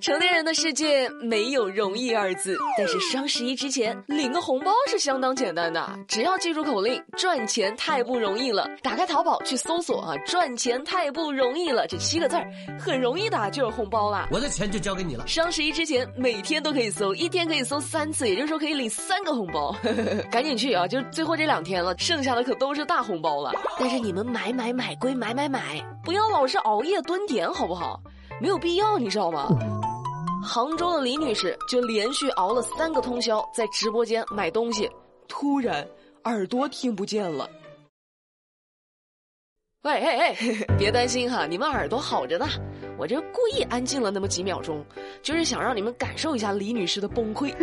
[0.00, 12.46] 成年人的世界没有容易二字，但是双十一之前领个红包是相当简单的，只要记住口令“赚钱太不容易了”，打开淘宝去搜索啊，“赚钱太不容易了”这七个字儿，
[12.78, 14.28] 很容易的就有红包了。
[14.30, 15.26] 我的钱就交给你了。
[15.26, 19.74] 双十一之前每天都可以搜，一天可以搜三次，也就是说可以领三个红包，
[20.30, 20.86] 赶紧去啊！
[20.86, 23.52] 就最后这两天了，剩下的可都是大红包了。
[23.78, 28.00] 但是你们买买买归买买买，不要老是熬夜蹲点好不好？
[28.40, 29.48] 没有必要，你知道吗？
[30.42, 34.90] 杭州的李女士就连续熬了三个通宵，在直播间买东西，
[35.26, 35.86] 突然
[36.24, 37.48] 耳朵听不见了。
[39.82, 40.36] 喂，哎哎，
[40.78, 42.46] 别担心哈，你们耳朵好着呢。
[42.98, 44.84] 我这故意安静了那么几秒钟，
[45.22, 47.54] 就是想让你们感受一下李女士的崩溃。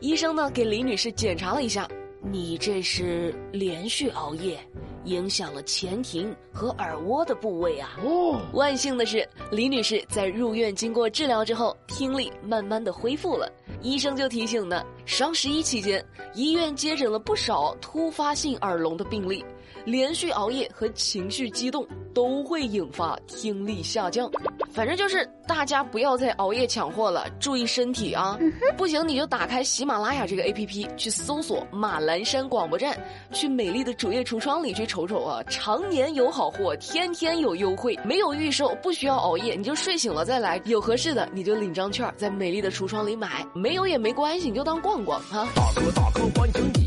[0.00, 1.88] 医生呢，给李女士检查了一下，
[2.22, 4.58] 你这是连续熬夜。
[5.06, 7.96] 影响了前庭和耳蜗的部位啊！
[8.04, 13.50] 哦，万幸的是，李女士在入院经过治疗之后，听力慢慢的恢复了。
[13.82, 16.04] 医生就提醒呢，双十一期间，
[16.34, 19.44] 医院接诊了不少突发性耳聋的病例。
[19.86, 24.28] 连续熬夜和情绪激动都会引发听力下降，
[24.72, 28.36] 反正就是大家不要再熬夜抢货了，注意身体啊！
[28.76, 32.98] 不行你就打开喜马拉雅这个 A P P 去搜索马栏山广播站，
[33.32, 35.40] 去美丽的主页橱窗里去瞅瞅啊！
[35.44, 45.48] 常年有好货，天天有优惠，没有预售，不需要熬夜，你就睡醒了再来，有合适的你就领张券，在美丽的橱窗里买，没有也没关系，你就当逛逛啊！
[45.54, 46.85] 大哥大哥欢迎你，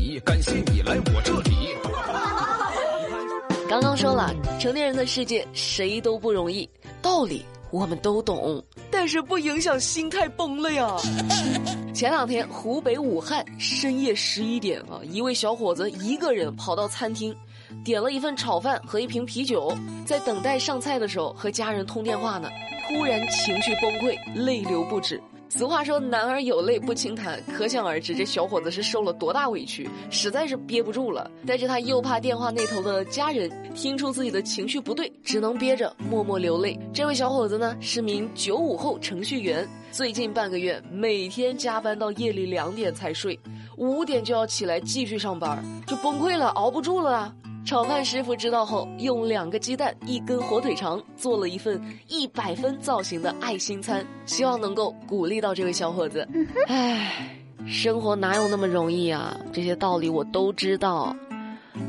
[4.00, 6.66] 说了，成年人的世界谁都不容易，
[7.02, 10.96] 道理我们都懂，但是不影响心态崩了呀。
[11.92, 17.36] 前两天，湖北武汉深夜十一点啊，一位小伙子一个人跑到餐厅，
[17.84, 19.70] 点了一份炒饭和一瓶啤酒，
[20.06, 22.48] 在等待上菜的时候和家人通电话呢，
[22.88, 25.20] 突然情绪崩溃，泪流不止。
[25.50, 31.28] 俗话说“男儿有泪不轻弹”，可想而知，这小伙子是受了多大委屈，实在是憋不住了。
[31.44, 36.78] 但是他又怕电话那头的家人听出自己的情绪不对，只能憋着默默流泪。
[36.94, 43.38] 这位小伙子呢，是名九五后程序员，最近半个月每天加班到夜里两点才睡，
[43.76, 47.34] 五点就要起来继续上班，就崩溃了，熬不住了。
[47.64, 56.26] 炒饭师傅知道后，用两个鸡蛋、一根火腿肠做了一份一百分造型的爱心餐，希望能够鼓励到这位小伙子。
[56.66, 59.36] 唉，生活哪有那么容易啊？
[59.52, 61.14] 这些道理我都知道，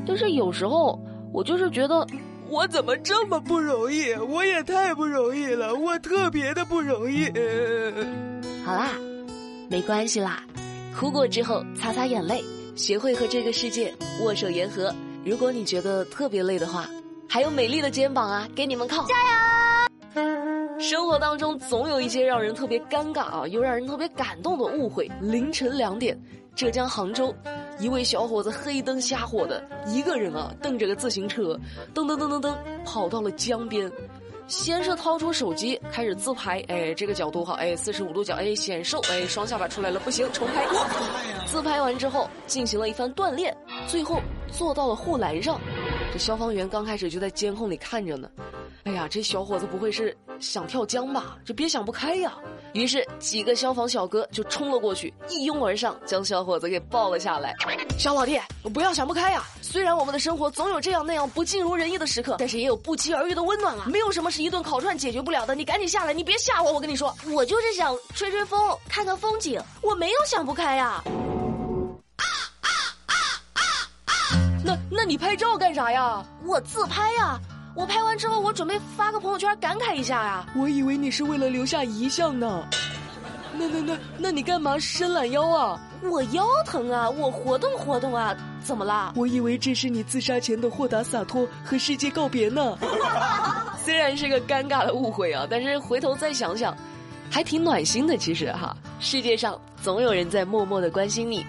[0.05, 0.99] 但是有时候
[1.33, 2.05] 我就是觉得，
[2.47, 4.13] 我怎么这么不容易？
[4.13, 7.25] 我也太不容易了，我特别的不容易。
[8.63, 8.91] 好啦，
[9.67, 10.43] 没关系啦，
[10.95, 12.43] 哭过之后擦擦眼泪，
[12.75, 14.93] 学会和这个世界握手言和。
[15.23, 16.89] 如果你觉得特别累的话，
[17.29, 19.05] 还有美丽的肩膀啊，给你们靠！
[19.05, 19.15] 加
[20.15, 20.79] 油！
[20.79, 25.07] 生活当中总有一些让人特别尴尬啊，又让人特别感动的误会。
[25.21, 26.19] 凌晨两点，
[26.55, 27.31] 浙江杭州，
[27.79, 31.59] 一位小伙子黑灯瞎火的一个人啊，蹬着个自行车，
[31.93, 33.91] 噔噔噔噔噔，跑到了江边。
[34.51, 40.67] 先是掏出手机开始自拍，哎，这个角度好，哎，四十五度角，哎，显瘦，哎，双下巴出来了，不行，重拍。
[41.47, 43.56] 自拍完之后，进行了一番锻炼，
[43.88, 44.19] 最后
[44.51, 45.57] 坐到了护栏上。
[46.11, 48.29] 这消防员刚开始就在监控里看着呢。
[48.83, 51.37] 哎呀，这小伙子不会是想跳江吧？
[51.45, 52.33] 这别想不开呀！
[52.73, 57.55] 于是几个消防小哥就冲了过去，一拥而上，将小伙子给抱了下来。
[57.99, 58.39] 小老弟，
[58.73, 59.43] 不要想不开呀！
[59.61, 63.85] 虽然我们的生活总有这样那样不尽如人意的时刻，但是也有不期而遇的温暖啊！
[63.85, 65.53] 没有什么是一顿烤串解决不了的。
[65.53, 66.71] 你赶紧下来，你别吓我！
[66.71, 71.03] 我跟你说，我就是想吹吹风，看看风景，我没有想不开呀。
[72.15, 72.25] 啊
[72.61, 72.69] 啊
[73.05, 73.13] 啊
[73.53, 73.61] 啊
[74.05, 74.13] 啊！
[74.65, 76.25] 那那你拍照干啥呀？
[76.45, 77.39] 我自拍呀。
[77.73, 80.45] 我拍完之后，我准备发个朋友圈感慨一下呀。
[80.55, 82.67] 我以为你是为了留下遗像呢。
[83.53, 85.79] 那那那，那你干嘛伸懒腰啊？
[86.03, 89.13] 我腰疼啊，我活动活动啊，怎么啦？
[89.15, 92.77] 我以为这是你自杀前的豁达洒脱和世界告别呢。
[93.83, 96.75] 虽然是个尴尬的误会啊，但是回头再想想，
[97.29, 98.17] 还挺暖心的。
[98.17, 101.46] 其实哈，世界上总有人在默默的关心你。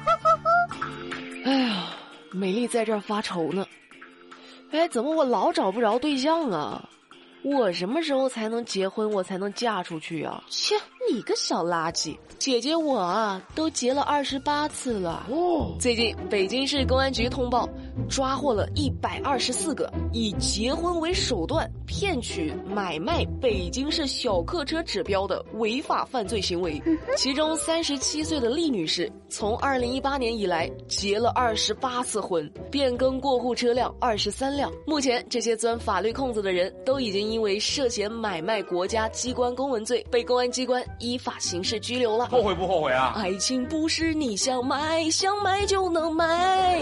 [1.45, 1.85] 哎呀，
[2.31, 3.65] 美丽在这儿发愁呢。
[4.73, 6.89] 哎，怎么我老找不着对象啊？
[7.43, 9.11] 我什么时候才能结婚？
[9.11, 10.43] 我才能嫁出去啊？
[10.49, 10.75] 切，
[11.13, 12.17] 你个小垃圾！
[12.39, 15.27] 姐姐我啊，都结了二十八次了。
[15.31, 17.69] 哦，最近北京市公安局通报，
[18.09, 26.83] 抓获了一百二十四个以结婚为手段骗取、买卖北京市小客车指标的违法犯罪行为。
[27.15, 34.73] 其中三十七岁的厉女士，从二零一八年以来结了二十八次婚，变更过户车辆二十三辆。
[34.87, 42.27] 目前，这些钻法律空子的人都已经因为涉嫌买卖国家机关公文罪，被公安机关依法刑事拘留了。
[42.29, 43.13] 后悔不后悔啊？
[43.17, 46.81] 爱情不是你想买想买就能买，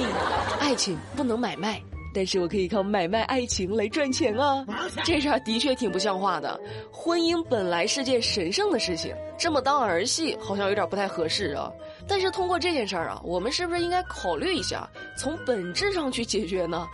[0.60, 1.82] 爱情不能买卖。
[2.12, 4.66] 但是我可以靠买卖爱情来赚钱啊！
[5.04, 6.60] 这事儿的确挺不像话的。
[6.90, 11.70] 婚姻本来是件神圣的事情，这么当儿戏好像有点不太合适啊。
[12.08, 16.84] 但是通过这件事儿啊，我们是不是应该考虑一下，从本质上去解决呢？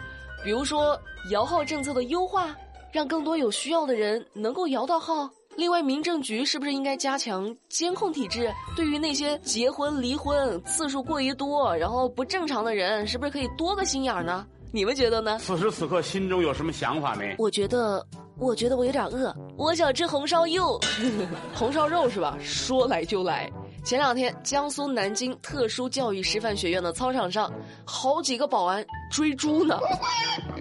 [0.45, 1.01] 比如说
[1.31, 2.55] 摇号政策的优化，
[2.93, 5.31] 让更多有需要的人能够摇到号。
[5.57, 8.53] 另外，民政局是不是应该加强监控体制？
[8.77, 14.47] 对于那些结婚离婚次数过于多，然后不正常的人，是不是可以多个心眼呢？
[14.71, 15.39] 你们觉得呢？
[15.39, 17.35] 此时此刻心中有什么想法没？
[17.39, 18.07] 我觉得，
[18.39, 20.79] 我觉得我有点饿，我想吃红烧肉，
[21.55, 22.37] 红烧肉是吧？
[22.43, 23.51] 说来就来。
[23.83, 27.51] 前两天，江苏南京特殊教育师范学院的操场上，
[27.85, 29.79] 好几个保安追猪呢。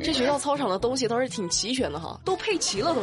[0.03, 3.01] 这学校操场的东西倒是挺齐全的哈，都配齐了都。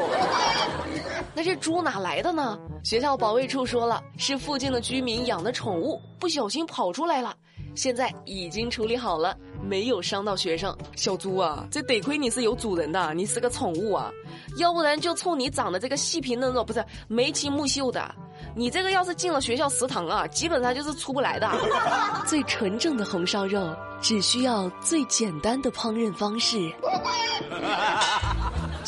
[1.35, 2.59] 那这猪哪来的呢？
[2.85, 7.35] 学校保卫处说了，是附近的居民养的宠物，不小心跑出来了。
[7.75, 10.77] 现在已经处理好了，没有伤到学生。
[10.95, 14.11] 小猪啊，这得亏你是有主人的，你是个宠物啊，
[14.59, 18.15] 要不然就冲你长得这个细皮嫩肉，不是眉清目秀的，
[18.55, 21.51] 你这个要是进了学校食堂啊，基本上就是出不来的。
[22.29, 26.71] 最纯正的红烧肉，只需要最简单的烹饪方式。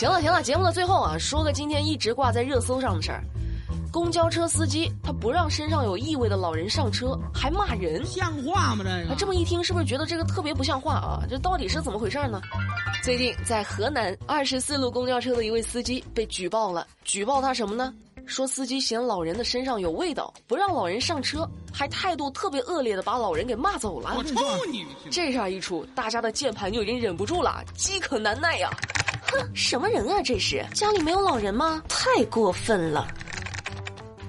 [0.05, 3.25] 行了行了，节目的最后啊，说个今天一直挂在热搜上的事儿。
[3.91, 8.85] 公交车司机他不让身上有异味的老人上车，还骂人，像话吗？
[8.85, 11.23] 这个这么一听，是不是觉得这个特别不像话啊？
[11.27, 12.39] 这到底是怎么回事呢？
[13.03, 17.91] 最近在河南二十四路公交车的一位司机被举报了，举报他什么呢？
[18.27, 24.13] 说司机嫌老人的身上有味道，不让老人上车，还态度特别恶劣的把老人给骂走了。
[24.19, 24.35] 我抽
[24.71, 24.85] 你！
[25.11, 28.69] 这事儿一出，大家的键盘就已经忍不住了，饥渴难耐呀！
[29.35, 30.23] 哼，什么人啊？
[30.23, 31.83] 这是家里没有老人吗？
[31.89, 33.07] 太过分了！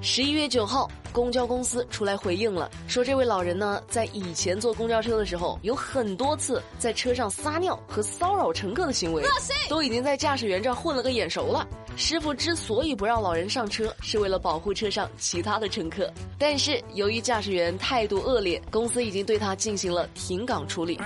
[0.02, 9.24] 十一月九号，公交公司出来回应了，说这位老人呢，在以前坐公交车的时候，有很多次在车上撒尿和骚扰乘客的行为，
[9.68, 11.68] 都已经在驾驶员这儿混了个眼熟了。
[11.98, 16.12] 师傅之所以不让老人上车，是为了保护车上其他的乘客。
[16.38, 21.00] 但是由于驾驶员态度恶劣，公司已经对他进行了停岗处理。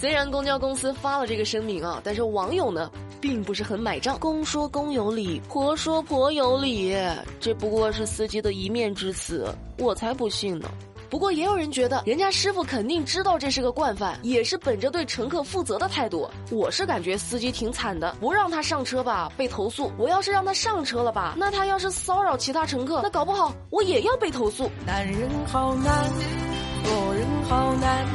[0.00, 2.90] 虽然公交公司发了这个声明啊，但是网友呢？
[3.20, 6.96] 并不是很买账，公说公有理，婆说婆有理，
[7.40, 10.70] 这不过是司机的一面之词，我才不信呢。
[11.10, 16.30] 不过也有人觉得，人家师傅肯定知道这是个惯犯，也是本着对乘客负责的态度。
[16.52, 24.70] 我是感觉司机挺惨的，不让他上车吧，被投诉；我要是让他上车了吧，那他要是骚扰其他乘客，那搞不好我也要被投诉。
[24.86, 26.08] 男人好难，
[26.84, 28.06] 做人好难，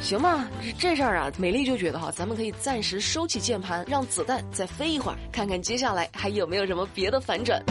[0.00, 0.48] 行吧，
[0.78, 7.62] 这事儿啊，美丽就觉得哈，咱们可以暂时收起键盘，让子弹再飞一会儿，看看接下来还有没有什么别的反转。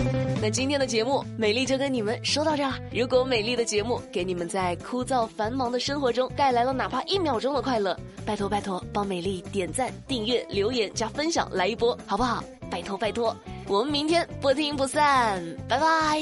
[0.42, 2.74] 那今天的节目，美丽就跟你们说到这儿。
[2.94, 12.42] 如果美丽的节目给你们在枯燥繁忙的生活中带来了哪怕一秒钟的快乐，拜托拜托，帮美丽点赞、订阅、留言加分享来一波，好不好？
[12.70, 13.36] 拜托拜托，
[13.68, 16.22] 我们明天不听不散，拜拜。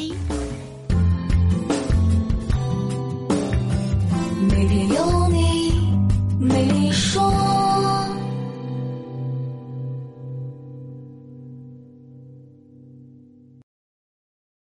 [4.50, 5.37] 每天有你。